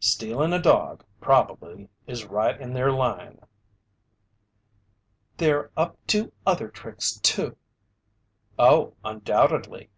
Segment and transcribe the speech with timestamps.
[0.00, 3.38] "Stealing a dog probably is right in their line."
[5.36, 7.58] "They're up to other tricks too!"
[8.58, 9.90] "Oh, undoubtedly.